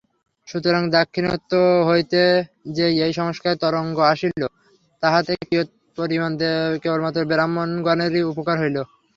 [0.47, 1.51] সুতরাং দাক্ষিণাত্য
[1.89, 2.21] হইতে
[2.77, 4.41] যে এই সংস্কার-তরঙ্গ আসিল,
[5.03, 6.51] তাহাতে কিয়ৎপরিমাণে
[6.83, 8.77] কেবলমাত্র ব্রাহ্মণগণেরই উপকার হইল।